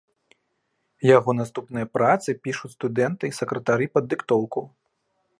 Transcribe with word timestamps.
Яго 1.17 1.31
наступныя 1.41 1.87
працы 1.97 2.29
пішуць 2.47 2.71
студэнты 2.77 3.25
і 3.31 3.35
сакратары 3.41 3.85
пад 3.99 4.03
дыктоўку. 4.15 4.65